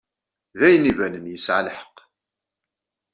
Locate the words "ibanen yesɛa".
0.91-1.61